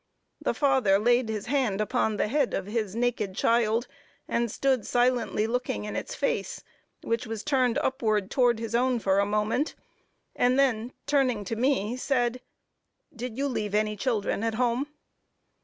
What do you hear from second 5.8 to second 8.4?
in its face which was turned upwards